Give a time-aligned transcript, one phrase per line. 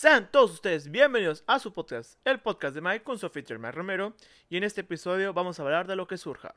[0.00, 3.72] Sean todos ustedes bienvenidos a su podcast, el podcast de Mike con su anfitrión Mike
[3.72, 4.14] Romero.
[4.48, 6.54] Y en este episodio vamos a hablar de lo que surja.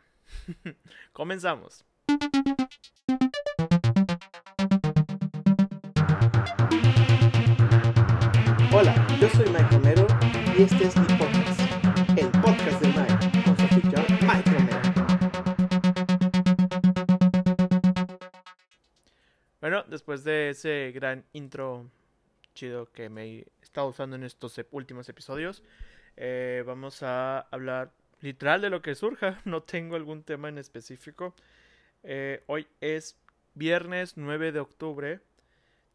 [1.11, 1.83] Comenzamos.
[8.71, 10.07] Hola, yo soy Mike Romero
[10.57, 11.59] y este es mi podcast,
[12.17, 14.81] el podcast de Mike con su anfitrión Mike Romero.
[19.59, 21.89] Bueno, después de ese gran intro
[22.53, 25.63] chido que me he estado usando en estos últimos episodios,
[26.17, 27.91] eh, vamos a hablar
[28.21, 29.41] literal de lo que surja.
[29.45, 31.35] No tengo algún tema en específico.
[32.03, 33.17] Eh, hoy es
[33.53, 35.19] viernes 9 de octubre.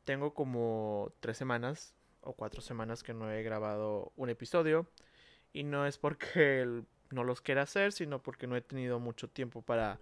[0.05, 4.87] Tengo como tres semanas o cuatro semanas que no he grabado un episodio.
[5.52, 9.62] Y no es porque no los quiera hacer, sino porque no he tenido mucho tiempo
[9.62, 9.98] para,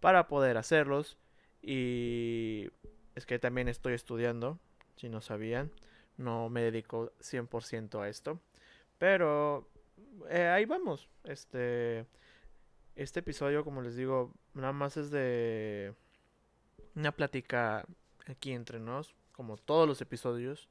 [0.00, 1.16] para poder hacerlos.
[1.62, 2.70] Y
[3.14, 4.58] es que también estoy estudiando,
[4.96, 5.70] si no sabían.
[6.22, 8.40] No me dedico 100% a esto.
[8.98, 9.68] Pero
[10.30, 11.08] eh, ahí vamos.
[11.24, 12.06] Este,
[12.96, 15.94] este episodio, como les digo, nada más es de
[16.94, 17.84] una plática
[18.26, 20.68] aquí entre nos, como todos los episodios.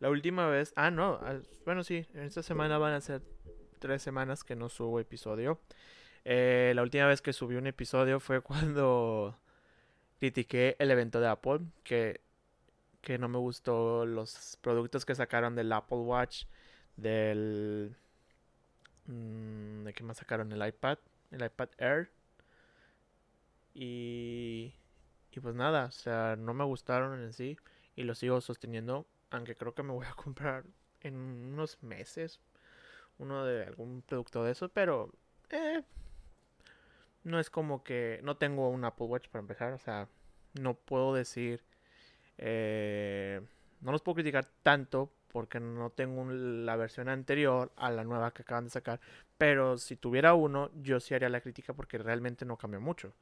[0.00, 3.22] La última vez, ah, no, ah, bueno, sí, esta semana van a ser
[3.78, 5.60] tres semanas que no subo episodio.
[6.24, 9.38] Eh, la última vez que subí un episodio fue cuando
[10.18, 12.20] critiqué el evento de Apple, que,
[13.04, 16.46] que no me gustó los productos que sacaron del Apple Watch,
[16.96, 17.96] del...
[19.06, 20.50] mm, ¿De qué más sacaron?
[20.52, 20.98] El iPad,
[21.30, 22.10] el iPad Air.
[23.74, 24.72] Y,
[25.32, 27.58] y pues nada, o sea, no me gustaron en sí
[27.96, 30.64] y lo sigo sosteniendo, aunque creo que me voy a comprar
[31.00, 32.40] en unos meses
[33.18, 35.12] uno de algún producto de eso, pero
[35.50, 35.82] eh,
[37.24, 40.08] no es como que no tengo un Apple Watch para empezar, o sea,
[40.54, 41.62] no puedo decir,
[42.38, 43.40] eh,
[43.80, 48.42] no los puedo criticar tanto porque no tengo la versión anterior a la nueva que
[48.42, 49.00] acaban de sacar,
[49.36, 53.12] pero si tuviera uno, yo sí haría la crítica porque realmente no cambia mucho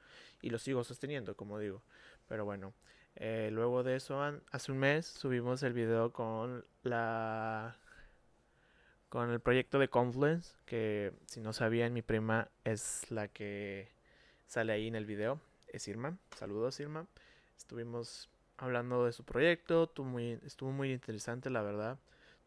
[0.43, 1.83] y lo sigo sosteniendo, como digo,
[2.29, 2.75] pero bueno.
[3.17, 4.21] eh, luego de eso,
[4.51, 7.77] hace un mes subimos el video con la
[9.09, 13.91] con el proyecto de Confluence, que si no sabían, mi prima es la que
[14.47, 16.17] sale ahí en el video, es Irma.
[16.37, 17.07] Saludos, Irma.
[17.57, 18.31] Estuvimos
[18.63, 19.93] hablando de su proyecto,
[20.45, 21.99] estuvo muy, interesante, la verdad.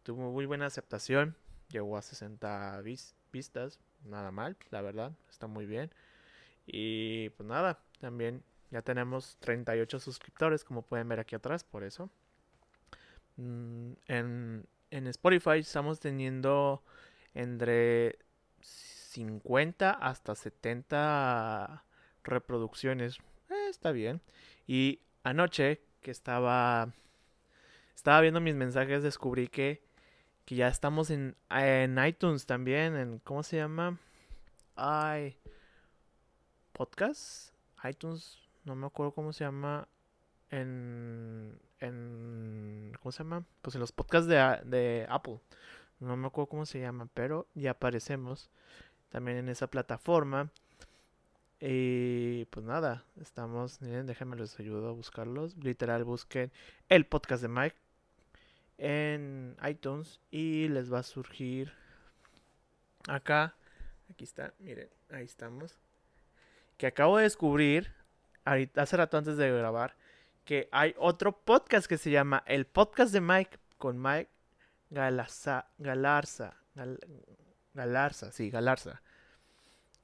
[0.03, 1.36] Tuvo muy buena aceptación,
[1.70, 5.92] llegó a 60 vis- vistas, nada mal, la verdad, está muy bien.
[6.66, 12.09] Y pues nada, también ya tenemos 38 suscriptores, como pueden ver aquí atrás, por eso.
[13.38, 16.81] Mm, en, en Spotify estamos teniendo
[17.34, 18.20] entre
[18.62, 21.84] 50 hasta 70
[22.24, 23.18] reproducciones.
[23.50, 24.22] Eh, está bien.
[24.68, 26.94] Y anoche que estaba
[27.96, 29.82] estaba viendo mis mensajes descubrí que
[30.46, 33.98] que ya estamos en, en iTunes también, en ¿cómo se llama?
[34.76, 35.36] Ay,
[36.74, 39.88] podcast, iTunes, no me acuerdo cómo se llama
[40.52, 43.44] en en ¿cómo se llama?
[43.64, 44.36] Pues en los podcasts de,
[44.66, 45.40] de Apple.
[46.00, 48.52] No me acuerdo cómo se llama, pero ya aparecemos
[49.10, 50.52] también en esa plataforma.
[51.68, 55.58] Y pues nada, estamos, miren, déjenme les ayudo a buscarlos.
[55.58, 56.52] Literal, busquen
[56.90, 57.76] el podcast de Mike
[58.78, 61.74] en iTunes y les va a surgir
[63.08, 63.56] acá.
[64.12, 65.80] Aquí está, miren, ahí estamos.
[66.78, 67.92] Que acabo de descubrir,
[68.44, 69.96] ahorita, hace rato antes de grabar,
[70.44, 74.30] que hay otro podcast que se llama El Podcast de Mike con Mike
[74.92, 77.00] Galarza, Galarza, Gal-
[77.74, 79.02] Galarza, sí, Galarza.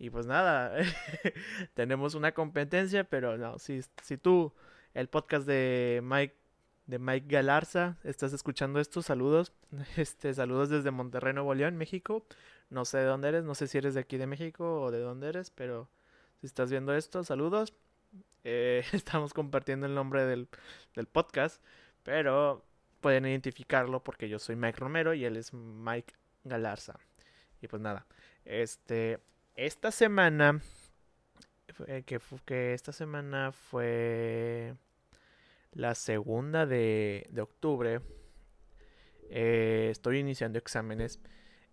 [0.01, 0.75] Y pues nada,
[1.75, 4.51] tenemos una competencia, pero no, si, si tú,
[4.95, 6.35] el podcast de Mike,
[6.87, 9.53] de Mike Galarza, estás escuchando esto, saludos,
[9.97, 12.25] este, saludos desde Monterrey, Nuevo León, México.
[12.71, 15.01] No sé de dónde eres, no sé si eres de aquí de México o de
[15.01, 15.87] dónde eres, pero
[16.39, 17.75] si estás viendo esto, saludos.
[18.43, 20.49] Eh, estamos compartiendo el nombre del,
[20.95, 21.63] del podcast,
[22.01, 22.65] pero
[23.01, 26.97] pueden identificarlo porque yo soy Mike Romero y él es Mike Galarza.
[27.61, 28.07] Y pues nada,
[28.45, 29.19] este,
[29.55, 30.61] esta semana,
[31.73, 34.75] fue- que, que esta semana fue
[35.73, 38.01] la segunda de, de octubre,
[39.29, 41.19] eh, estoy iniciando exámenes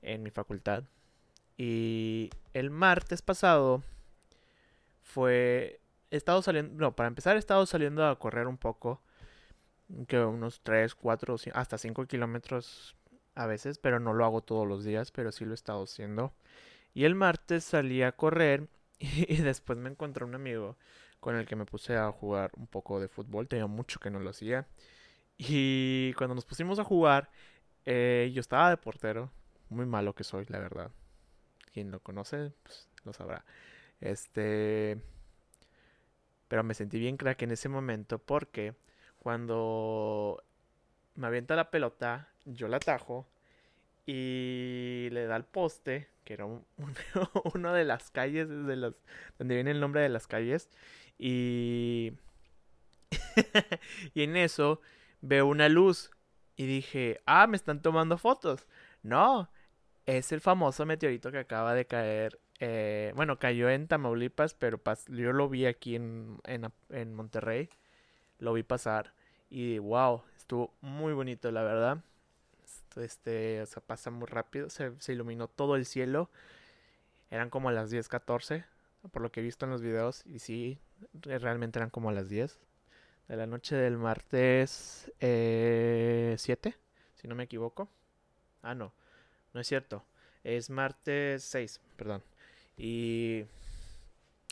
[0.03, 0.85] en mi facultad
[1.57, 3.83] y el martes pasado
[5.03, 9.01] fue, he estado saliendo, no, para empezar he estado saliendo a correr un poco,
[10.07, 12.97] que unos 3, 4, hasta 5 kilómetros
[13.35, 16.33] a veces, pero no lo hago todos los días, pero sí lo he estado haciendo.
[16.95, 18.69] Y el martes salí a correr
[18.99, 20.77] y, después me encontré un amigo
[21.21, 23.49] con el que me puse a jugar un poco de fútbol.
[23.49, 24.67] Tenía mucho que no lo hacía.
[25.39, 27.31] Y cuando nos pusimos a jugar,
[27.87, 29.31] Eh, yo estaba de portero,
[29.71, 30.91] muy malo que soy, la verdad.
[31.73, 33.45] Quien lo conoce, pues lo sabrá.
[34.01, 35.01] Este.
[36.49, 38.75] Pero me sentí bien crack en ese momento porque
[39.19, 40.43] cuando
[41.15, 43.27] me avienta la pelota, yo la atajo
[44.07, 46.63] y le da al poste, que era un,
[47.55, 50.69] uno de las calles, donde viene el nombre de las calles,
[51.17, 52.13] y,
[54.13, 54.83] y en eso
[55.23, 56.11] veo una luz
[56.55, 58.67] y dije, ah, me están tomando fotos.
[59.03, 59.51] No,
[60.05, 62.39] es el famoso meteorito que acaba de caer.
[62.61, 67.71] Eh, bueno, cayó en Tamaulipas, pero yo lo vi aquí en, en, en Monterrey.
[68.39, 69.15] Lo vi pasar.
[69.49, 72.05] Y wow, estuvo muy bonito, la verdad.
[72.99, 74.71] Este, o sea, pasa muy rápido.
[74.71, 76.31] Se, iluminó todo el cielo.
[77.31, 78.65] Eran como las 10:14,
[79.13, 80.25] por lo que he visto en los videos.
[80.27, 80.79] Y sí,
[81.23, 82.59] realmente eran como las 10
[83.29, 86.75] de la noche del martes eh, 7,
[87.17, 87.89] si no me equivoco.
[88.63, 88.93] Ah, no,
[89.53, 90.05] no es cierto.
[90.45, 92.23] Es martes 6, perdón.
[92.77, 93.45] Y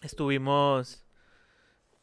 [0.02, 1.05] estuvimos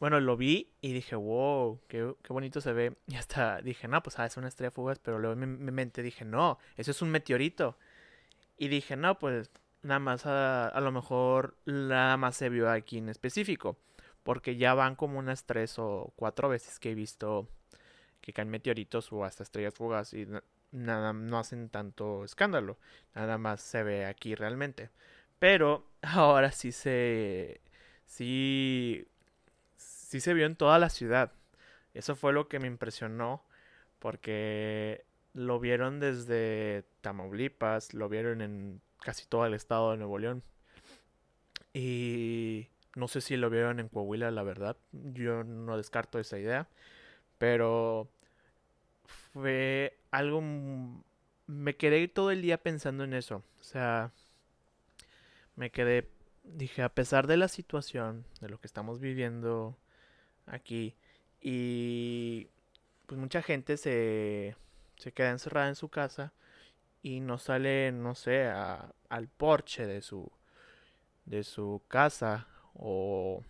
[0.00, 2.96] bueno, lo vi y dije, wow, qué, bonito se ve.
[3.06, 6.02] Y hasta dije, no, pues ah, es una estrella fugaz, pero luego en mi, mente
[6.02, 7.78] dije, no, eso es un meteorito.
[8.58, 9.50] Y dije, no, pues
[9.82, 13.78] nada más a, lo mejor nada más se vio aquí en específico.
[14.22, 17.48] Porque ya van como unas tres o cuatro veces que he visto
[18.20, 20.26] que caen meteoritos o hasta estrellas fugas y
[20.72, 22.78] nada, no hacen tanto escándalo.
[23.14, 24.90] Nada más se ve aquí realmente.
[25.38, 27.60] Pero ahora sí se...
[28.06, 29.06] Sí
[30.14, 31.32] sí se vio en toda la ciudad.
[31.92, 33.42] Eso fue lo que me impresionó
[33.98, 40.44] porque lo vieron desde Tamaulipas, lo vieron en casi todo el estado de Nuevo León.
[41.72, 44.76] Y no sé si lo vieron en Coahuila, la verdad.
[44.92, 46.68] Yo no descarto esa idea.
[47.38, 48.08] Pero
[49.32, 50.40] fue algo...
[51.48, 53.42] Me quedé todo el día pensando en eso.
[53.58, 54.12] O sea,
[55.56, 56.08] me quedé...
[56.44, 59.76] Dije, a pesar de la situación, de lo que estamos viviendo,
[60.46, 60.96] aquí.
[61.40, 62.48] Y
[63.06, 64.56] pues mucha gente se,
[64.96, 66.32] se queda encerrada en su casa
[67.02, 70.30] y no sale, no sé, al porche de su,
[71.26, 73.42] de su casa o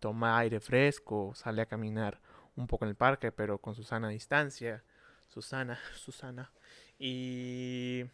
[0.00, 2.20] toma aire fresco, sale a caminar
[2.56, 4.84] un poco en el parque, pero con su sana distancia.
[5.28, 6.52] Susana, Susana.
[6.98, 8.04] Y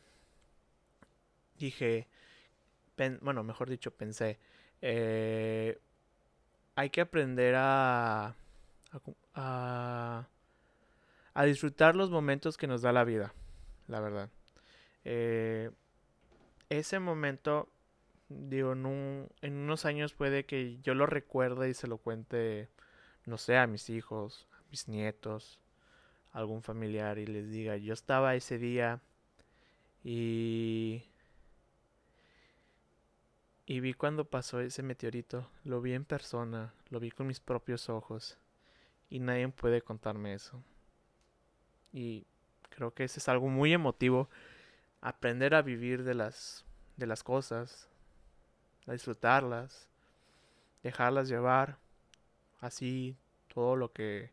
[1.59, 2.09] dije,
[3.21, 4.39] bueno, mejor dicho, pensé,
[4.81, 5.79] eh,
[6.81, 8.35] hay que aprender a,
[9.35, 10.27] a,
[11.45, 13.35] disfrutar los momentos que nos da la vida,
[13.87, 14.31] la verdad.
[15.05, 15.71] Eh,
[16.71, 17.69] ese momento,
[18.31, 22.71] digo, en, en unos años puede que yo lo recuerde y se lo cuente,
[23.27, 25.61] no sé, a mis hijos, a mis nietos,
[26.33, 29.03] a algún familiar y les diga, yo estaba ese día
[30.03, 31.03] y
[33.71, 37.89] y vi cuando pasó ese meteorito, lo vi en persona, lo vi con mis propios
[37.89, 38.37] ojos.
[39.09, 40.61] Y nadie puede contarme eso.
[41.93, 42.27] Y
[42.69, 44.29] creo que ese es algo muy emotivo.
[45.01, 46.65] Aprender a vivir de las,
[46.97, 47.89] de las cosas,
[48.89, 49.89] a disfrutarlas,
[50.83, 51.79] dejarlas llevar.
[52.59, 53.17] Así
[53.55, 54.33] todo lo que,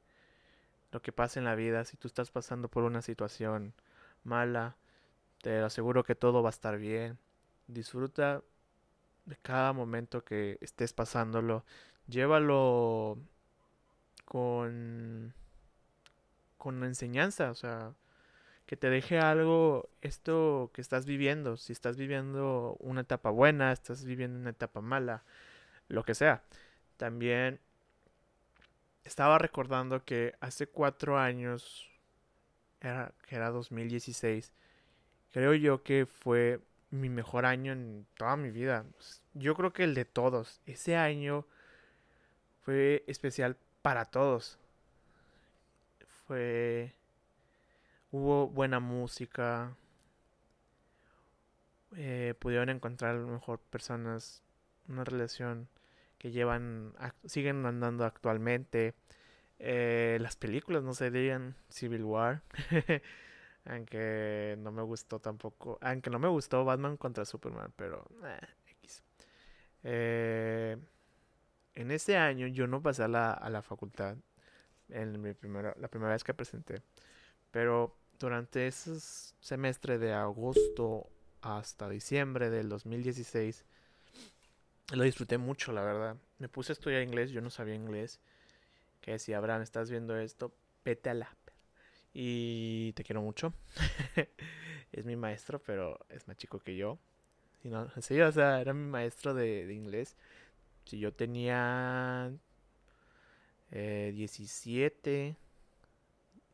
[0.92, 1.86] lo que pasa en la vida.
[1.86, 3.75] Si tú estás pasando por una situación
[4.24, 4.78] mala,
[5.44, 7.20] te aseguro que todo va a estar bien.
[7.67, 8.41] Disfruta
[9.27, 11.63] de cada momento que estés pasándolo.
[12.07, 13.19] Llévalo
[14.25, 15.34] con
[16.57, 17.93] con enseñanza, o sea,
[18.65, 24.03] que te deje algo esto que estás viviendo, si estás viviendo una etapa buena, estás
[24.05, 25.24] viviendo una etapa mala,
[25.88, 26.43] lo que sea.
[26.98, 27.60] También
[29.05, 31.89] estaba recordando que hace cuatro años,
[32.81, 34.51] era, que era 2016,
[35.31, 38.86] creo yo que fue mi mejor año en toda mi vida.
[39.34, 40.62] Yo creo que el de todos.
[40.65, 41.46] Ese año
[42.62, 44.60] fue especial para todos.
[46.25, 46.94] Fue...
[48.12, 49.75] Hubo buena música.
[51.96, 54.44] Eh, pudieron encontrar a lo mejor personas,
[54.88, 55.67] una relación
[56.17, 56.94] que llevan,
[57.25, 58.94] siguen andando actualmente.
[59.60, 62.41] Eh, las películas, no se digan Civil War.
[63.69, 65.77] Aunque no me gustó tampoco.
[65.81, 68.05] Aunque no me gustó Batman contra Superman, pero.
[68.24, 68.47] Eh,
[68.81, 69.03] X.
[69.83, 70.77] Eh,
[71.75, 74.17] en ese año yo no pasé a la, a la facultad.
[74.89, 76.81] En mi primera, la primera vez que presenté.
[77.51, 79.00] Pero durante ese
[79.39, 81.09] semestre de agosto
[81.41, 83.65] hasta diciembre del 2016
[84.93, 86.17] lo disfruté mucho, la verdad.
[86.39, 88.19] Me puse a estudiar inglés, yo no sabía inglés.
[89.01, 90.53] Que decía, Abraham, estás viendo esto,
[90.86, 91.37] vete a la
[92.14, 93.54] y te quiero mucho.
[94.92, 96.98] es mi maestro, pero es más chico que yo.
[97.64, 100.16] Y no, sí, o sea, era mi maestro de, inglés.
[100.86, 102.32] Si yo tenía
[103.72, 105.36] eh, 17,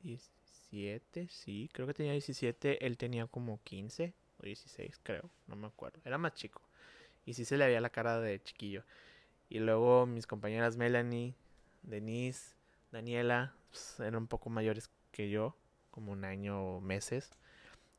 [0.02, 5.68] 17, sí, creo que tenía 17, él tenía como 15 o 16, creo, no me
[5.68, 6.00] acuerdo.
[6.06, 6.62] Era más chico.
[7.26, 8.84] Y sí se le veía la cara de chiquillo.
[9.50, 11.36] Y luego mis compañeras Melanie,
[11.84, 12.56] Denise,
[12.92, 15.56] Daniela, pues, eran un poco mayores que yo,
[15.92, 17.32] como un año o meses.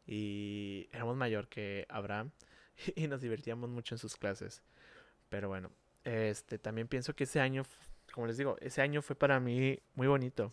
[0.07, 2.31] Y éramos mayor que Abraham.
[2.97, 4.63] Y nos divertíamos mucho en sus clases.
[5.31, 5.71] Pero bueno,
[6.03, 7.63] este también pienso que ese año,
[8.13, 10.53] como les digo, ese año fue para mí muy bonito.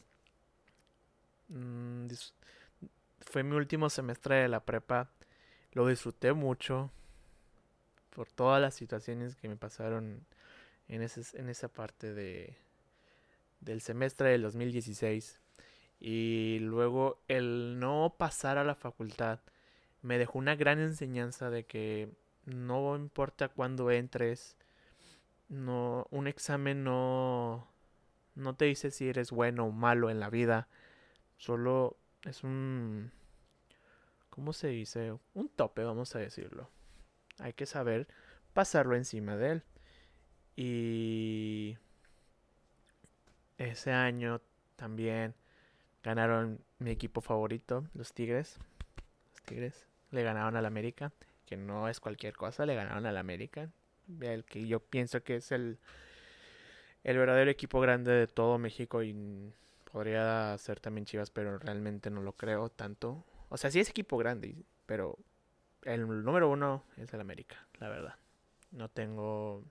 [1.49, 2.07] Mm,
[3.19, 5.09] fue mi último semestre de la prepa.
[5.73, 6.91] Lo disfruté mucho
[8.11, 10.25] por todas las situaciones que me pasaron
[10.87, 12.55] en, ese, en esa parte de,
[13.61, 15.40] del semestre del 2016.
[16.01, 19.39] Y luego el no pasar a la facultad
[20.01, 22.10] me dejó una gran enseñanza de que
[22.46, 24.58] no importa cuándo entres,
[25.48, 27.67] no, un examen no,
[28.34, 30.67] no te dice si eres bueno o malo en la vida.
[31.38, 33.12] Solo es un,
[34.31, 35.15] ¿cómo se dice?
[35.36, 36.67] Un tope, vamos a decirlo.
[37.38, 38.08] Hay que saber
[38.53, 39.63] pasarlo encima de él.
[40.55, 41.77] Y
[43.60, 44.41] ese año
[44.75, 45.36] también
[46.03, 48.58] ganaron mi equipo favorito, los Tigres.
[49.34, 51.12] Los Tigres le ganaron al América,
[51.46, 53.70] que no es cualquier cosa, le ganaron al América.
[54.20, 55.77] El que yo pienso que es el,
[57.03, 59.15] el verdadero equipo grande de todo México y
[59.91, 63.24] podría ser también Chivas, pero realmente no lo creo tanto.
[63.50, 64.55] O sea, sí es equipo grande,
[64.86, 65.17] pero
[65.84, 68.15] el número uno es el América, la verdad.
[68.72, 69.63] No tengo,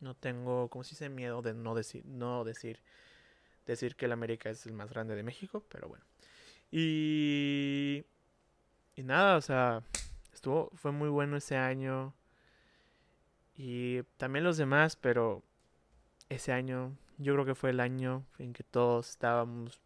[0.00, 1.08] no tengo, ¿cómo se dice?
[1.08, 2.80] Miedo de no decir, no decir,
[3.72, 6.04] decir que el América es el más grande de México, pero bueno.
[6.70, 8.04] Y,
[8.96, 9.82] y nada, o sea,
[10.32, 12.14] estuvo, fue muy bueno ese año.
[13.56, 15.42] Y también los demás, pero
[16.28, 19.80] ese año yo creo que fue el año en que todos estábamos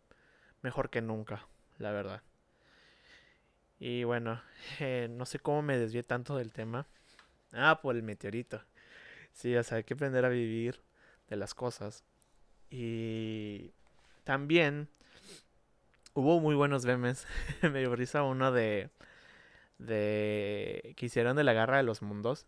[0.61, 1.47] mejor que nunca,
[1.79, 2.23] la verdad.
[3.79, 4.41] Y bueno,
[4.81, 6.87] eh, no sé cómo me desvié tanto del tema.
[7.53, 8.63] Ah, por el meteorito.
[9.33, 10.81] Sí, o sea, hay que aprender a vivir
[11.29, 12.05] de las cosas.
[12.73, 13.71] Y
[14.25, 14.89] también
[16.15, 17.27] hubo muy buenos memes.
[17.63, 18.89] me dio risa uno de,
[19.79, 22.47] de que hicieron de la Guerra de los Mundos,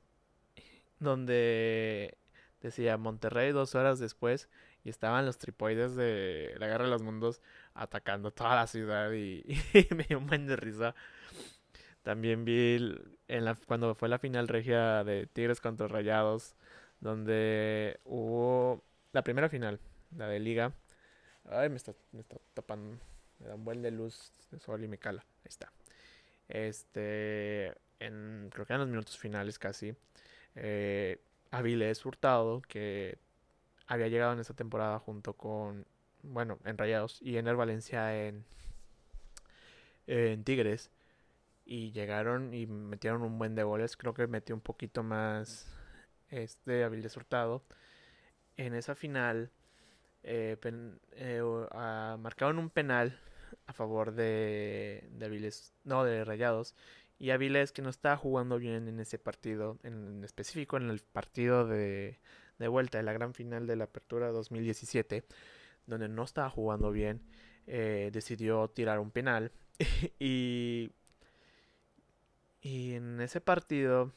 [0.99, 2.17] donde
[2.63, 4.49] decía Monterrey dos horas después
[4.83, 7.43] y estaban los tripoides de la Guerra de los Mundos
[7.75, 10.95] atacando toda la ciudad y, y me dio un buen de risa.
[12.03, 12.97] También vi
[13.29, 16.57] en la, cuando fue la final regia de Tigres contra Rayados,
[17.01, 19.81] donde hubo la primera final,
[20.17, 20.73] la de Liga.
[21.45, 22.99] Ay, me está, me está tapando,
[23.39, 25.25] me da un buen de luz de sol y me cala.
[25.43, 25.73] Ahí está.
[26.49, 29.95] Este, en, creo que en los minutos finales casi,
[30.55, 31.21] eh,
[31.51, 33.19] Avilés Hurtado, que
[33.87, 35.87] había llegado en esta temporada junto con,
[36.23, 38.45] bueno, en Rayados y Ener Valencia en,
[40.07, 40.91] en Tigres
[41.67, 43.97] y llegaron y metieron un buen de goles.
[43.97, 45.67] Creo que metió un poquito más
[46.31, 47.63] este Avilés Hurtado.
[48.57, 49.51] En esa final
[50.25, 50.57] eh,
[51.13, 53.19] eh, ah, marcaron un penal
[53.67, 55.53] a favor de, de
[55.85, 56.75] no, de Rayados.
[57.19, 61.67] Y Avilés que no estaba jugando bien en ese partido, en específico en el partido
[61.67, 62.19] de,
[62.59, 65.25] de vuelta de la gran final de la Apertura 2017,
[65.87, 67.23] donde no estaba jugando bien,
[67.67, 69.53] eh, decidió tirar un penal.
[70.19, 70.91] y
[72.65, 74.11] y en ese partido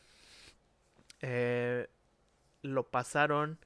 [1.21, 1.87] eh,
[2.61, 3.59] lo pasaron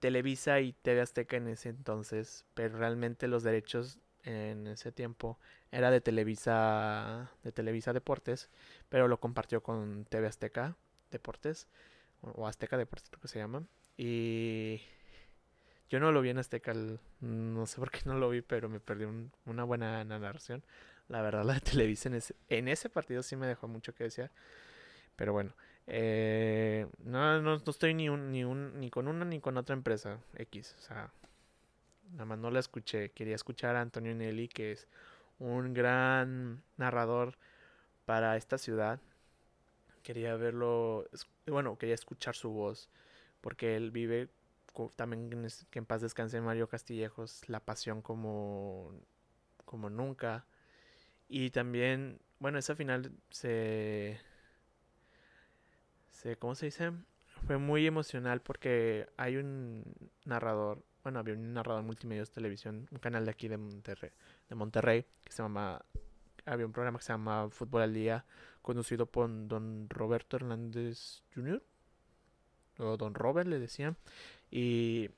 [0.00, 5.38] Televisa y TV Azteca en ese entonces, pero realmente los derechos en ese tiempo
[5.72, 8.50] era de Televisa, de Televisa Deportes,
[8.88, 10.76] pero lo compartió con TV Azteca
[11.10, 11.68] Deportes
[12.22, 13.64] o Azteca Deportes creo que se llama
[13.96, 14.80] y
[15.90, 16.74] yo no lo vi en Azteca,
[17.20, 20.62] no sé por qué no lo vi, pero me perdí un- una buena narración.
[21.08, 24.04] La verdad, la de Televisa en ese, en ese partido sí me dejó mucho que
[24.04, 24.30] desear.
[25.16, 25.54] Pero bueno,
[25.90, 29.74] eh, no, no, no estoy ni, un, ni, un, ni con una ni con otra
[29.74, 30.76] empresa X.
[30.78, 31.10] O sea,
[32.12, 33.10] nada más no la escuché.
[33.12, 34.86] Quería escuchar a Antonio Nelly, que es
[35.38, 37.38] un gran narrador
[38.04, 39.00] para esta ciudad.
[40.02, 41.06] Quería verlo,
[41.46, 42.90] bueno, quería escuchar su voz,
[43.40, 44.28] porque él vive
[44.94, 48.92] también que en paz descanse Mario Castillejos, la pasión como,
[49.64, 50.44] como nunca.
[51.28, 54.20] Y también, bueno, esa final se,
[56.18, 56.92] se, ¿cómo se dice?
[57.46, 59.84] Fue muy emocional porque hay un
[60.24, 64.10] narrador, bueno, había un narrador multimedia de televisión, un canal de aquí de Monterrey,
[64.48, 65.80] de Monterrey que se llama
[66.44, 68.24] había un programa que se llama Fútbol al Día,
[68.62, 71.62] conducido por don Roberto Hernández Jr.
[72.78, 73.96] O don Robert le decían.
[74.50, 75.10] Y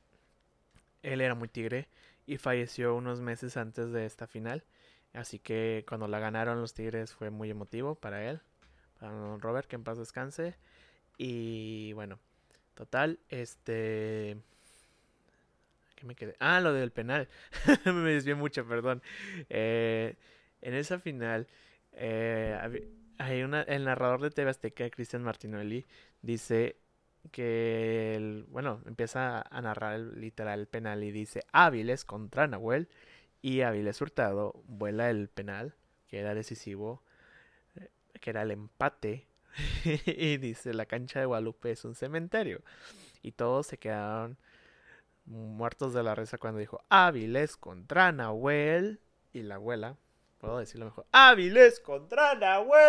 [1.02, 1.88] él era muy tigre
[2.26, 4.64] y falleció unos meses antes de esta final.
[5.12, 8.40] Así que cuando la ganaron los Tigres fue muy emotivo para él,
[8.98, 10.56] para don Robert, que en paz descanse.
[11.22, 12.18] Y bueno,
[12.74, 14.38] total, este...
[15.94, 16.34] ¿Qué me quedé?
[16.38, 17.28] Ah, lo del penal.
[17.84, 19.02] me desvié mucho, perdón.
[19.50, 20.16] Eh,
[20.62, 21.46] en esa final,
[21.92, 25.84] eh, hay una, el narrador de TV Azteca, Cristian Martinelli,
[26.22, 26.78] dice
[27.32, 32.88] que, bueno, empieza a narrar literal el penal y dice Áviles contra Nahuel
[33.42, 35.74] y Áviles Hurtado vuela el penal,
[36.08, 37.02] que era decisivo,
[37.76, 37.90] eh,
[38.22, 39.26] que era el empate.
[39.84, 42.62] y dice, la cancha de Guadalupe es un cementerio.
[43.22, 44.38] Y todos se quedaron
[45.26, 49.00] muertos de la risa cuando dijo Áviles contra Nahuel
[49.32, 49.96] y la abuela.
[50.38, 51.06] Puedo decirlo mejor.
[51.12, 52.80] Áviles contra Nahuel.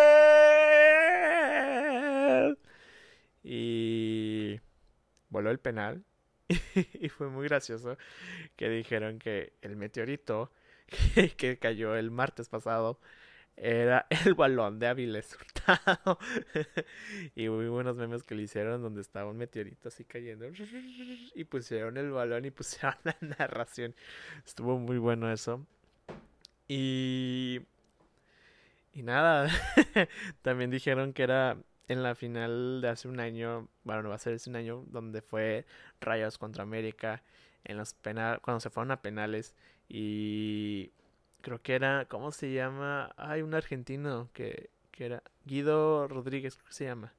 [3.43, 4.59] Y
[5.29, 6.05] voló el penal.
[6.75, 7.97] y fue muy gracioso
[8.55, 10.51] que dijeron que el meteorito
[11.37, 12.99] que, cayó el martes pasado
[13.55, 16.17] era el balón de Avilés Hurtado.
[17.35, 20.45] y hubo unos memes que le hicieron donde estaba un meteorito así cayendo.
[21.35, 23.95] Y pusieron el balón y pusieron la narración.
[24.45, 25.65] Estuvo muy bueno eso.
[26.67, 27.61] Y.
[28.93, 29.49] Y nada.
[30.41, 34.19] También dijeron que era en la final de hace un año, bueno, no va a
[34.19, 35.65] ser hace un año, donde fue
[35.99, 37.21] Rayos contra América,
[37.65, 39.55] en los penales, cuando se fueron a penales,
[39.89, 40.91] y
[41.41, 43.13] creo que era, ¿cómo se llama?
[43.17, 47.13] Hay un argentino que, que era Guido Rodríguez, creo se llama,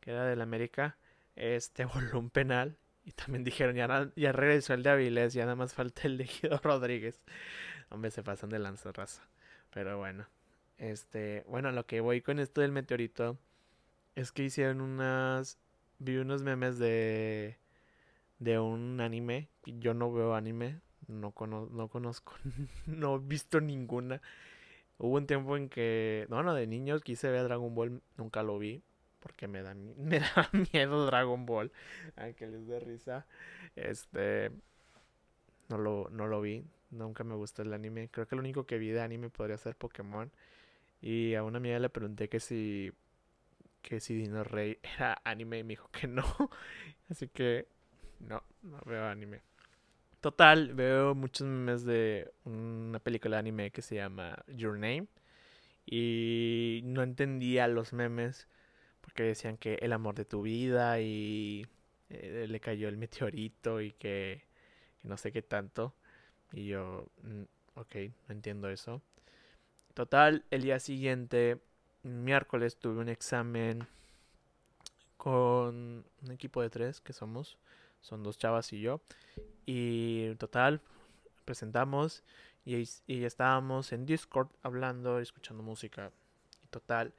[0.00, 0.96] que era del América,
[1.36, 5.56] este voló un penal, y también dijeron, ya, ya regresó el de Avilés, ya nada
[5.56, 7.20] más falta el de Guido Rodríguez.
[7.90, 9.28] Hombre, se pasan de lanza raza.
[9.72, 10.28] Pero bueno.
[10.78, 13.38] Este, bueno, lo que voy con esto del meteorito
[14.14, 15.58] es que hicieron unas.
[15.98, 17.58] Vi unos memes de.
[18.38, 19.48] De un anime.
[19.66, 20.80] Yo no veo anime.
[21.10, 21.34] No,
[21.70, 22.34] no conozco.
[22.86, 24.20] no he visto ninguna.
[24.98, 26.26] Hubo un tiempo en que.
[26.28, 28.02] No, no, de niños quise ver Dragon Ball.
[28.16, 28.82] Nunca lo vi.
[29.20, 31.72] Porque me da, me da miedo Dragon Ball.
[32.16, 33.26] Aunque les dé risa.
[33.76, 34.50] Este.
[35.68, 36.64] No lo, no lo vi.
[36.90, 38.08] Nunca me gustó el anime.
[38.08, 40.30] Creo que lo único que vi de anime podría ser Pokémon.
[41.00, 42.92] Y a una amiga le pregunté que si
[43.82, 46.24] que si Dino Rey era anime y me dijo que no.
[47.08, 47.66] Así que
[48.20, 49.40] no, no veo anime.
[50.20, 55.06] Total, veo muchos memes de una película de anime que se llama Your Name.
[55.86, 58.46] Y no entendía los memes
[59.00, 61.66] porque decían que el amor de tu vida y
[62.10, 64.44] eh, le cayó el meteorito y que,
[65.00, 65.94] que, no sé qué tanto.
[66.52, 67.42] Y yo, mm,
[67.76, 67.94] ok,
[68.28, 69.02] no entiendo eso.
[69.94, 71.60] Total, el día siguiente
[72.02, 73.86] miércoles tuve un examen
[75.16, 77.58] con un equipo de tres que somos.
[78.00, 79.00] Son dos chavas y yo.
[79.72, 80.80] Y total,
[81.44, 82.24] presentamos
[82.64, 86.10] y, y estábamos en Discord hablando, escuchando música.
[86.64, 87.14] Y total,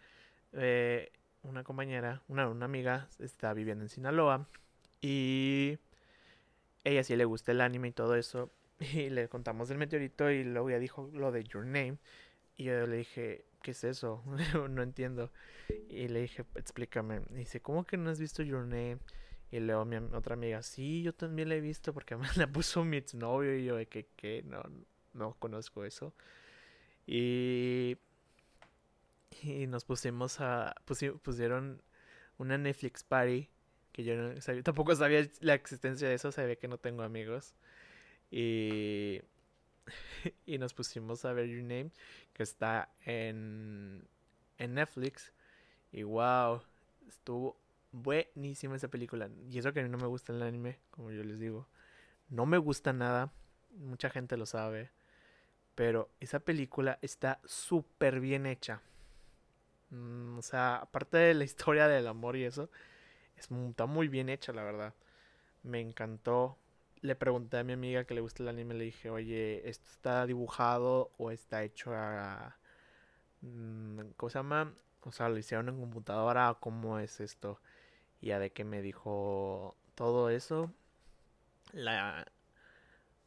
[0.51, 4.49] eh, una compañera, una, una amiga, está viviendo en Sinaloa.
[4.99, 5.77] Y
[6.83, 8.51] ella sí le gusta el anime y todo eso.
[8.81, 11.99] Y le contamos del meteorito y luego ya dijo lo de Your Name.
[12.57, 14.25] Y yo le dije, ¿qué es eso?
[14.69, 15.31] no entiendo.
[15.87, 17.21] Y le dije, explícame.
[17.29, 18.97] Y dice, ¿cómo que no has visto Your Name?
[19.51, 22.83] Y luego mi otra amiga, sí, yo también la he visto porque me la puso
[22.85, 24.43] mi exnovio y yo de que, ¿qué?
[24.43, 24.63] No,
[25.13, 26.13] no conozco eso.
[27.05, 27.97] Y,
[29.43, 31.81] y nos pusimos a, pusieron
[32.37, 33.49] una Netflix party
[33.91, 37.55] que yo no sabía, tampoco sabía la existencia de eso, sabía que no tengo amigos.
[38.31, 39.21] Y
[40.45, 41.91] y nos pusimos a ver Your Name,
[42.33, 44.07] que está en,
[44.57, 45.33] en Netflix.
[45.91, 46.61] Y wow,
[47.07, 47.57] estuvo
[47.91, 49.29] buenísima esa película.
[49.49, 51.67] Y eso que a mí no me gusta el anime, como yo les digo.
[52.29, 53.31] No me gusta nada,
[53.77, 54.91] mucha gente lo sabe.
[55.75, 58.81] Pero esa película está súper bien hecha.
[59.89, 62.69] Mm, o sea, aparte de la historia del amor y eso,
[63.35, 64.93] está muy bien hecha, la verdad.
[65.63, 66.57] Me encantó
[67.01, 70.25] le pregunté a mi amiga que le gusta el anime, le dije, oye, ¿esto está
[70.25, 72.57] dibujado o está hecho a...
[73.41, 74.73] Mm, ¿Cómo se llama?
[75.01, 77.59] O sea, lo hicieron en computadora, ¿cómo es esto?
[78.21, 80.71] Ya de que me dijo todo eso.
[81.73, 82.25] La,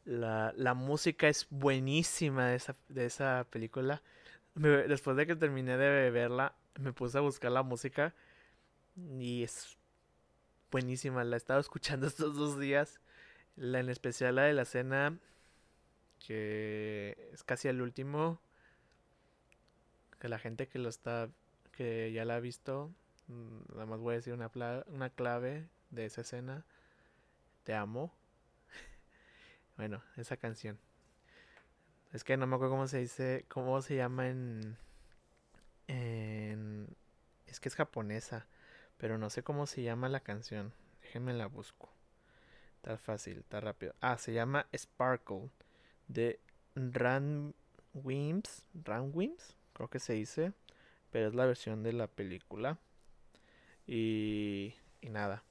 [0.04, 4.02] la, la música es buenísima de esa, de esa película.
[4.54, 8.14] después de que terminé de verla, me puse a buscar la música
[9.18, 9.78] y es
[10.70, 11.24] buenísima.
[11.24, 13.00] La he estado escuchando estos dos días
[13.56, 15.18] la en especial la de la cena,
[16.26, 18.40] que es casi el último.
[20.18, 21.28] que la gente que lo está,
[21.72, 22.90] que ya la ha visto,
[23.28, 24.50] nada más voy a decir una,
[24.86, 26.64] una clave de esa escena.
[27.64, 28.12] Te amo.
[29.76, 30.78] Bueno, esa canción.
[32.12, 34.76] Es que no me acuerdo cómo se dice, cómo se llama en,
[35.88, 36.96] en,
[37.46, 38.46] es que es japonesa,
[38.98, 40.72] pero no sé cómo se llama la canción.
[41.02, 41.90] Déjenme la busco.
[42.76, 43.96] Está fácil, está rápido.
[44.00, 45.50] Ah, se llama Sparkle
[46.06, 46.38] de
[46.76, 47.52] Ran
[47.94, 50.52] Wims, Ran Wims, creo que se dice,
[51.10, 52.78] pero es la versión de la película.
[53.86, 55.44] Y, y nada,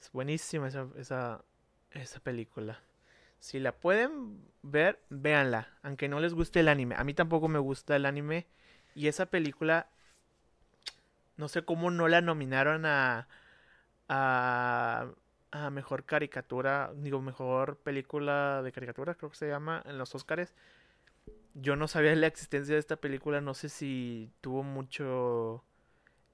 [0.00, 1.44] es buenísima esa, esa,
[1.92, 2.80] esa película.
[3.38, 6.96] Si la pueden ver, véanla, aunque no les guste el anime.
[6.96, 8.46] A mí tampoco me gusta el anime.
[8.94, 9.88] Y esa película,
[11.36, 13.28] no sé cómo no la nominaron a,
[14.08, 15.06] a,
[15.50, 20.54] a mejor caricatura, digo, mejor película de caricatura, creo que se llama, en los Oscars.
[21.54, 25.62] Yo no sabía la existencia de esta película, no sé si tuvo mucho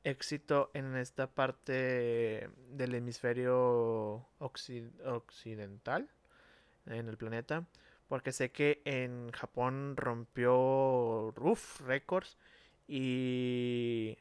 [0.05, 6.09] éxito en esta parte del hemisferio occi- occidental
[6.87, 7.67] en el planeta.
[8.09, 10.55] Porque sé que en Japón rompió
[11.41, 12.37] uf, récords
[12.89, 14.19] y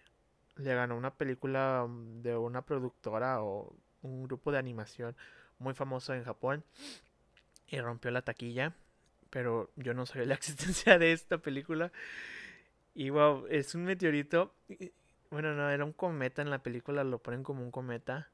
[0.57, 1.87] le ganó una película
[2.21, 5.15] de una productora o un grupo de animación
[5.59, 6.63] muy famoso en Japón
[7.67, 8.73] y rompió la taquilla.
[9.29, 11.91] Pero yo no sabía la existencia de esta película.
[12.93, 14.53] Y wow, es un meteorito.
[15.31, 18.29] Bueno, no, era un cometa en la película, lo ponen como un cometa.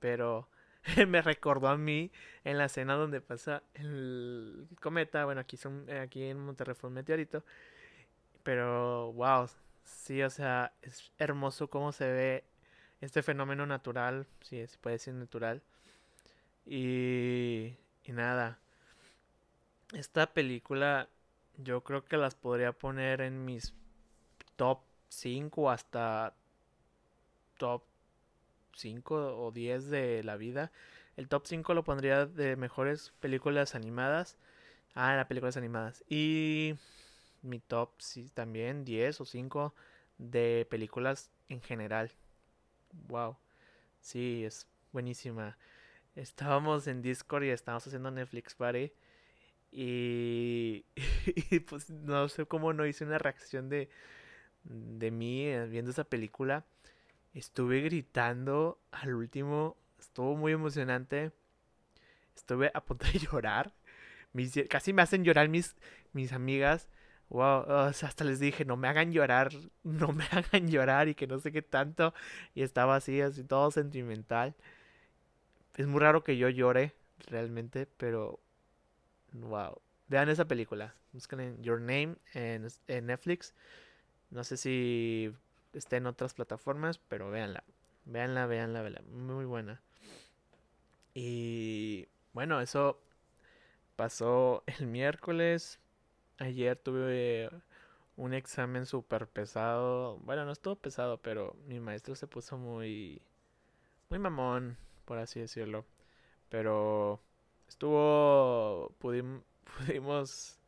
[0.00, 0.48] Pero
[1.08, 2.12] me recordó a mí
[2.44, 5.24] en la escena donde pasa el cometa.
[5.26, 7.44] Bueno, aquí, son, eh, aquí en Monterrey fue un meteorito.
[8.42, 9.48] Pero wow,
[9.84, 12.44] sí, o sea, es hermoso cómo se ve
[13.00, 14.26] este fenómeno natural.
[14.42, 15.62] Sí, se puede decir natural.
[16.66, 17.74] Y,
[18.04, 18.58] y nada,
[19.92, 21.08] esta película
[21.58, 23.74] yo creo que las podría poner en mis
[24.56, 26.34] top 5 hasta
[27.58, 27.82] top
[28.74, 30.72] 5 o 10 de la vida.
[31.16, 34.38] El top 5 lo pondría de mejores películas animadas.
[34.94, 36.02] Ah, las películas animadas.
[36.08, 36.76] Y
[37.42, 39.74] mi top sí también 10 o 5
[40.18, 42.10] de películas en general.
[43.08, 43.36] Wow.
[44.00, 45.58] Sí, es buenísima.
[46.16, 48.92] Estábamos en Discord y estábamos haciendo Netflix Party.
[49.72, 50.86] Y,
[51.50, 53.90] y pues no sé cómo no hice una reacción de,
[54.70, 56.64] de mí eh, viendo esa película.
[57.34, 59.76] Estuve gritando al último.
[60.00, 61.32] Estuvo muy emocionante.
[62.36, 63.72] Estuve a punto de llorar.
[64.34, 65.76] Hici- casi me hacen llorar mis,
[66.12, 66.88] mis amigas.
[67.30, 69.50] Wow, hasta les dije, no me hagan llorar,
[69.84, 72.14] no me hagan llorar y que no sé qué tanto.
[72.54, 74.54] Y estaba así, así todo sentimental.
[75.76, 76.94] Es muy raro que yo llore,
[77.28, 78.40] realmente, pero
[79.32, 79.80] wow.
[80.08, 80.94] Vean esa película.
[81.12, 83.54] Busquen en Your Name en, en Netflix.
[84.30, 85.32] No sé si
[85.72, 87.64] está en otras plataformas, pero véanla.
[88.06, 89.02] Véanla, véanla, véanla.
[89.12, 89.82] Muy buena.
[91.14, 92.98] Y bueno, eso
[93.96, 95.80] pasó el miércoles.
[96.38, 97.50] Ayer tuve
[98.16, 100.18] un examen súper pesado.
[100.20, 103.22] Bueno, no estuvo pesado, pero mi maestro se puso muy,
[104.10, 105.86] muy mamón, por así decirlo.
[106.50, 107.20] Pero
[107.68, 109.42] estuvo, pudim-
[109.78, 110.58] pudimos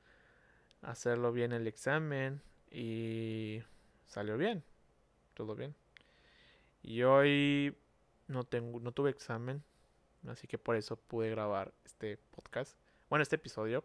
[0.82, 2.42] hacerlo bien el examen
[2.72, 3.62] y
[4.06, 4.64] salió bien,
[5.34, 5.74] todo bien.
[6.82, 7.76] Y hoy
[8.28, 9.62] no tengo, no tuve examen,
[10.26, 12.76] así que por eso pude grabar este podcast,
[13.08, 13.84] bueno, este episodio.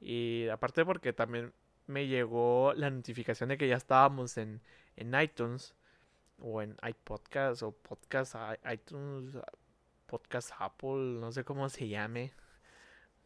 [0.00, 1.52] Y aparte porque también
[1.86, 4.60] me llegó la notificación de que ya estábamos en,
[4.96, 5.74] en iTunes
[6.40, 8.34] o en iPodcast o podcast
[8.70, 9.36] iTunes,
[10.06, 12.32] podcast Apple, no sé cómo se llame.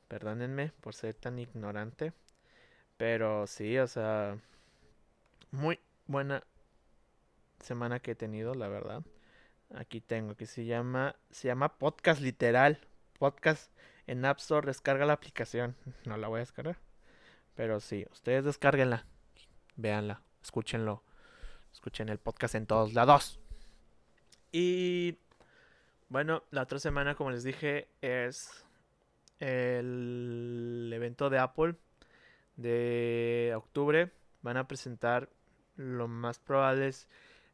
[0.09, 2.13] Perdónenme por ser tan ignorante.
[2.97, 4.37] Pero sí, o sea,
[5.53, 6.45] muy buena
[7.61, 9.03] semana que he tenido, la verdad.
[9.75, 12.81] Aquí tengo que se llama se llama Podcast literal.
[13.19, 13.71] Podcast
[14.07, 15.77] en App Store, descarga la aplicación.
[16.05, 16.79] No la voy a descargar.
[17.55, 19.07] Pero sí, ustedes descárguenla.
[19.77, 21.03] Véanla, escúchenlo.
[21.73, 23.39] Escuchen el podcast en todos lados.
[24.53, 25.19] Y
[26.09, 28.65] bueno, la otra semana, como les dije, es
[29.39, 31.77] el evento de Apple
[32.57, 34.11] de octubre.
[34.43, 35.29] Van a presentar
[35.81, 37.09] lo más probable es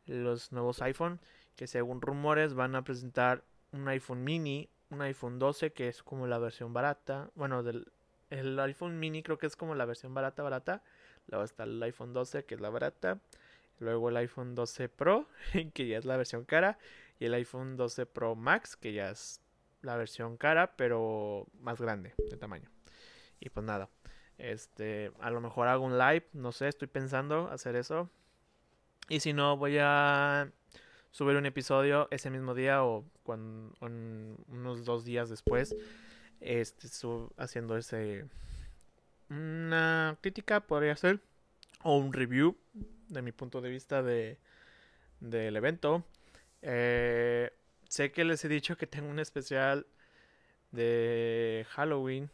[0.06, 1.20] los nuevos iPhone,
[1.54, 6.26] que según rumores van a presentar un iPhone mini, un iPhone 12 que es como
[6.26, 7.90] la versión barata, bueno, del
[8.30, 10.82] el iPhone mini creo que es como la versión barata barata,
[11.28, 13.20] luego está el iPhone 12 que es la barata,
[13.78, 15.26] luego el iPhone 12 Pro
[15.74, 16.78] que ya es la versión cara
[17.20, 19.40] y el iPhone 12 Pro Max que ya es
[19.82, 22.68] la versión cara pero más grande de tamaño.
[23.38, 23.88] Y pues nada,
[24.38, 28.10] este, a lo mejor hago un live, no sé, estoy pensando hacer eso.
[29.08, 30.50] Y si no, voy a
[31.10, 35.74] subir un episodio ese mismo día o, unos dos días después.
[36.40, 36.88] Este,
[37.38, 38.26] haciendo ese.
[39.30, 41.20] Una crítica podría ser.
[41.82, 42.56] O un review
[43.08, 44.38] de mi punto de vista de
[45.20, 46.04] del evento.
[46.62, 47.50] Eh,
[47.88, 49.86] sé que les he dicho que tengo un especial
[50.72, 52.30] de Halloween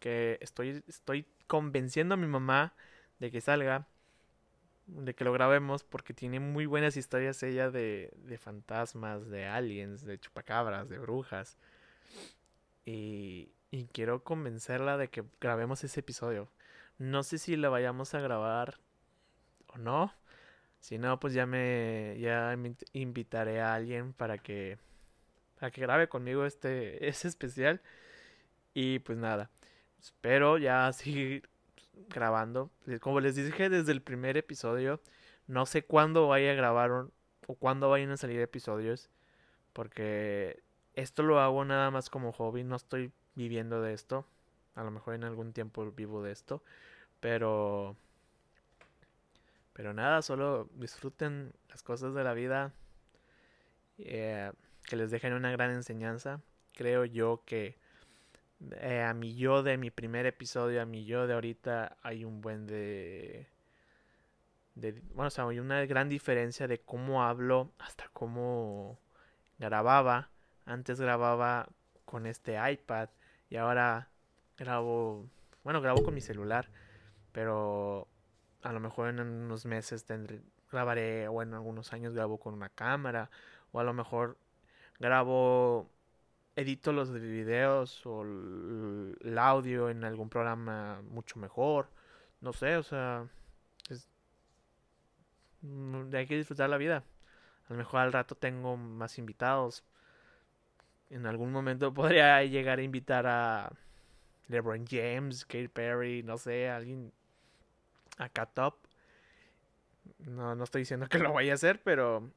[0.00, 2.74] que estoy, estoy convenciendo a mi mamá
[3.18, 3.88] de que salga,
[4.86, 10.04] de que lo grabemos, porque tiene muy buenas historias ella de, de fantasmas, de aliens,
[10.04, 11.58] de chupacabras, de brujas.
[12.86, 16.48] Y, y quiero convencerla de que grabemos ese episodio.
[16.98, 18.78] No sé si lo vayamos a grabar
[19.68, 20.12] o no.
[20.80, 22.56] Si no, pues ya me ya
[22.92, 24.78] invitaré a alguien para que
[25.58, 27.82] para que grabe conmigo este ese especial.
[28.74, 29.50] Y pues nada,
[30.00, 31.48] espero ya seguir
[32.08, 32.70] grabando.
[33.00, 35.00] Como les dije desde el primer episodio,
[35.46, 36.90] no sé cuándo vaya a grabar
[37.46, 39.10] o cuándo vayan a salir episodios.
[39.72, 40.62] Porque
[40.94, 44.26] esto lo hago nada más como hobby, no estoy viviendo de esto.
[44.74, 46.62] A lo mejor en algún tiempo vivo de esto.
[47.20, 47.96] Pero...
[49.72, 52.72] Pero nada, solo disfruten las cosas de la vida.
[53.98, 54.50] Eh,
[54.84, 56.40] que les dejen una gran enseñanza.
[56.74, 57.76] Creo yo que
[58.80, 62.40] eh, a mi yo de mi primer episodio, a mi yo de ahorita, hay un
[62.40, 63.48] buen de...
[64.74, 68.98] de bueno, o sea, hay una gran diferencia de cómo hablo hasta cómo
[69.58, 70.30] grababa.
[70.66, 71.68] Antes grababa
[72.04, 73.10] con este iPad
[73.50, 74.10] y ahora
[74.56, 75.26] grabo,
[75.64, 76.68] bueno, grabo con mi celular,
[77.32, 78.08] pero
[78.62, 82.68] a lo mejor en unos meses tendré, grabaré o en algunos años grabo con una
[82.68, 83.30] cámara
[83.72, 84.36] o a lo mejor
[84.98, 85.90] grabo
[86.58, 91.88] edito los videos o el audio en algún programa mucho mejor.
[92.40, 93.28] No sé, o sea,
[95.62, 97.04] mm, hay que disfrutar la vida.
[97.68, 99.84] A lo mejor al rato tengo más invitados.
[101.10, 103.70] En algún momento podría llegar a invitar a
[104.48, 107.12] LeBron James, Katy Perry, no sé, alguien
[108.18, 108.74] acá top.
[110.18, 112.32] No, no estoy diciendo que lo vaya a hacer, pero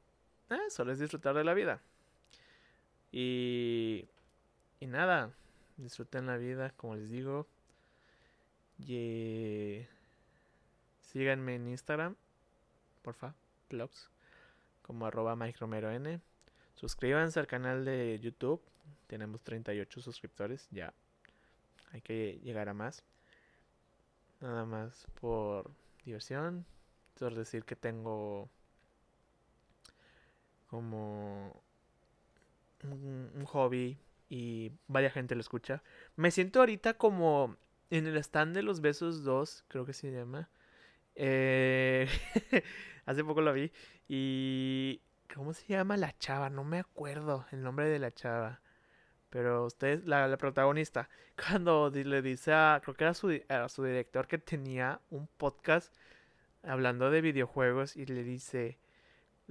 [0.48, 1.82] eh, solo es disfrutar de la vida.
[3.10, 4.08] Y,
[4.82, 5.30] y nada,
[5.76, 7.46] disfruten la vida, como les digo.
[8.80, 9.86] Y
[11.02, 12.16] síganme en Instagram,
[13.02, 13.32] porfa,
[13.70, 14.10] blogs,
[14.82, 16.20] como arroba N.
[16.74, 18.60] Suscríbanse al canal de YouTube.
[19.06, 20.92] Tenemos 38 suscriptores, ya.
[21.92, 23.04] Hay que llegar a más.
[24.40, 25.70] Nada más por
[26.04, 26.66] diversión.
[27.20, 28.50] Por decir que tengo
[30.66, 31.62] como
[32.82, 33.96] un, hobby
[34.32, 35.82] y varias gente lo escucha.
[36.16, 37.58] Me siento ahorita como
[37.90, 40.48] en el stand de los besos 2, creo que se llama.
[41.14, 42.08] Eh,
[43.04, 43.70] hace poco lo vi.
[44.08, 45.02] Y...
[45.34, 46.48] ¿Cómo se llama la chava?
[46.48, 48.62] No me acuerdo el nombre de la chava.
[49.28, 54.38] Pero usted, la, protagonista, cuando le dice a, creo que era su, su director que
[54.38, 55.94] tenía un podcast
[56.62, 58.78] hablando de videojuegos y le dice,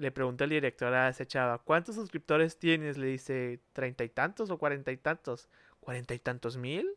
[0.01, 2.97] le pregunta el director a esa chava, ¿cuántos suscriptores tienes?
[2.97, 5.47] Le dice, ¿treinta y tantos o cuarenta y tantos?
[5.79, 6.89] ¿Cuarenta y tantos mil?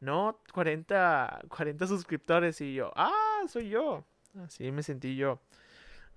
[0.00, 4.04] No, cuarenta, cuarenta suscriptores y yo, ah, soy yo.
[4.44, 5.40] Así me sentí yo.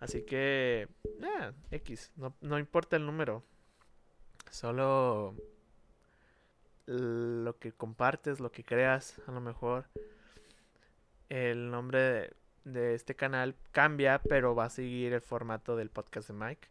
[0.01, 0.89] Así que,
[1.21, 3.43] eh, X, no, no importa el número.
[4.51, 5.36] Solo
[6.86, 9.86] lo que compartes, lo que creas, a lo mejor
[11.29, 12.34] el nombre de,
[12.73, 16.67] de este canal cambia, pero va a seguir el formato del podcast de Mike.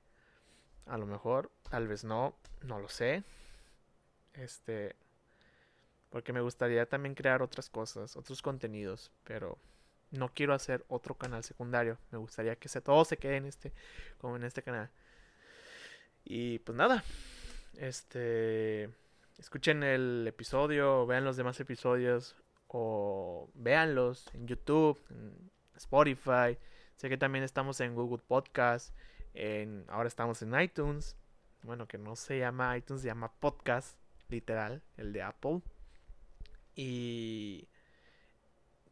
[0.87, 3.24] A lo mejor, tal vez no, no lo sé.
[4.34, 4.96] Este,
[6.11, 9.58] porque me gustaría también crear otras cosas, otros contenidos, pero
[10.11, 11.98] no quiero hacer otro canal secundario.
[12.11, 13.72] Me gustaría que se, todo se quede en este,
[14.18, 14.90] como en este canal.
[16.24, 17.04] Y pues nada,
[17.76, 18.90] este,
[19.38, 22.37] escuchen el episodio, vean los demás episodios
[22.68, 24.98] o véanlos en YouTube,
[25.79, 26.59] Spotify.
[26.97, 28.95] Sé que también estamos en Google Podcast.
[29.35, 31.17] En, ahora estamos en iTunes.
[31.62, 35.62] Bueno, que no se llama iTunes, se llama Podcast, literal, el de Apple.
[36.75, 37.69] Y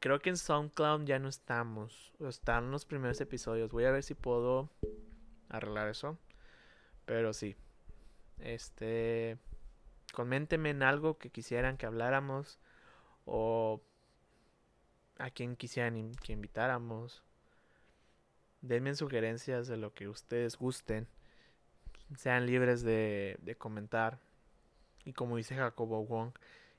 [0.00, 2.12] creo que en SoundCloud ya no estamos.
[2.20, 3.70] Están los primeros episodios.
[3.70, 4.70] Voy a ver si puedo
[5.48, 6.18] arreglar eso.
[7.04, 7.56] Pero sí.
[8.38, 9.38] Este.
[10.12, 12.58] Coméntenme en algo que quisieran que habláramos.
[13.24, 13.82] O
[15.18, 17.22] a quien quisieran que invitáramos.
[18.62, 21.06] Denme sugerencias de lo que ustedes gusten.
[22.16, 24.18] Sean libres de, de comentar.
[25.04, 26.32] Y como dice Jacobo Wong,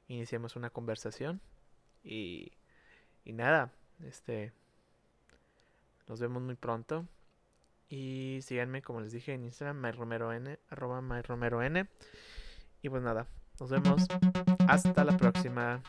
[0.07, 1.41] iniciemos una conversación.
[2.03, 2.51] Y,
[3.25, 3.71] y nada,
[4.03, 4.53] este.
[6.07, 7.05] Nos vemos muy pronto.
[7.89, 11.89] Y síganme, como les dije, en Instagram, myromeron, arroba myromeron.
[12.81, 13.27] Y pues nada,
[13.59, 14.07] nos vemos.
[14.67, 15.81] Hasta la próxima.